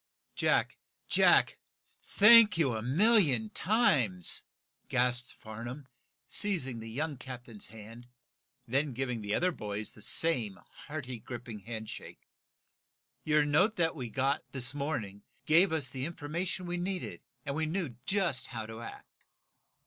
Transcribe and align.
"Jack! 0.33 0.79
Jack! 1.07 1.59
Thank 2.01 2.57
you 2.57 2.73
a 2.73 2.81
million 2.81 3.51
times!" 3.51 4.41
gasped 4.87 5.33
Farnum, 5.35 5.85
seizing 6.27 6.79
the 6.79 6.89
young 6.89 7.17
captain's 7.17 7.67
hand, 7.67 8.07
then 8.67 8.93
giving 8.95 9.21
the 9.21 9.35
other 9.35 9.51
boys 9.51 9.91
the 9.91 10.01
same 10.01 10.55
hearty 10.87 11.19
gripping 11.19 11.59
handshake. 11.59 12.27
"Your 13.25 13.45
note 13.45 13.75
that 13.75 13.95
we 13.95 14.09
got, 14.09 14.43
this 14.53 14.73
morning, 14.73 15.21
gave 15.45 15.71
us 15.71 15.91
the 15.91 16.05
information 16.07 16.65
we 16.65 16.77
needed 16.77 17.21
and 17.45 17.53
we 17.53 17.67
knew 17.67 17.95
just 18.07 18.47
how 18.47 18.65
to 18.65 18.81
act." 18.81 19.07